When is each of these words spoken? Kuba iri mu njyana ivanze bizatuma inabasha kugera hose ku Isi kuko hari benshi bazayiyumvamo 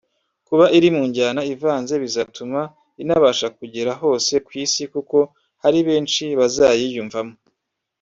Kuba 0.47 0.65
iri 0.77 0.89
mu 0.95 1.03
njyana 1.09 1.41
ivanze 1.53 1.93
bizatuma 2.03 2.59
inabasha 3.01 3.47
kugera 3.57 3.91
hose 4.01 4.33
ku 4.45 4.51
Isi 4.63 4.83
kuko 4.93 5.17
hari 5.63 5.79
benshi 5.87 6.23
bazayiyumvamo 6.39 7.35